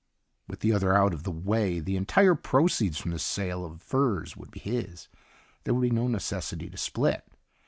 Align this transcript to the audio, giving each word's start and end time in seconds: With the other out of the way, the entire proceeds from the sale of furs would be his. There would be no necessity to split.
With 0.47 0.61
the 0.61 0.73
other 0.73 0.95
out 0.95 1.13
of 1.13 1.21
the 1.25 1.31
way, 1.31 1.79
the 1.79 1.95
entire 1.95 2.33
proceeds 2.33 2.97
from 2.97 3.11
the 3.11 3.19
sale 3.19 3.63
of 3.63 3.83
furs 3.83 4.35
would 4.35 4.49
be 4.49 4.59
his. 4.59 5.07
There 5.63 5.75
would 5.75 5.83
be 5.83 5.91
no 5.91 6.07
necessity 6.07 6.71
to 6.71 6.77
split. 6.77 7.23